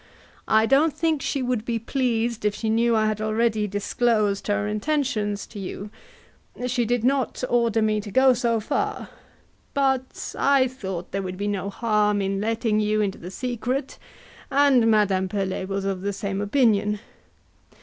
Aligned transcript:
I 0.47 0.65
don't 0.65 0.97
think 0.97 1.21
she 1.21 1.43
would 1.43 1.63
be 1.63 1.77
pleased 1.77 2.43
if 2.43 2.55
she 2.55 2.71
knew 2.71 2.95
I 2.95 3.05
had 3.05 3.21
already 3.21 3.67
disclosed 3.67 4.47
her 4.47 4.67
intentions 4.67 5.45
to 5.45 5.59
you; 5.59 5.91
she 6.65 6.85
did 6.85 7.03
not 7.03 7.43
order 7.47 7.83
me 7.83 8.01
to 8.01 8.09
go 8.09 8.33
so 8.33 8.59
far, 8.59 9.09
but 9.75 10.33
I 10.39 10.67
thought 10.67 11.11
there 11.11 11.21
would 11.21 11.37
be 11.37 11.47
no 11.47 11.69
harm 11.69 12.19
in 12.19 12.41
letting 12.41 12.79
you 12.79 12.99
into 12.99 13.19
the 13.19 13.29
secret, 13.29 13.99
and 14.49 14.89
Madame 14.89 15.29
Pelet 15.29 15.67
was 15.69 15.85
of 15.85 16.01
the 16.01 16.13
same 16.13 16.41
opinion. 16.41 16.99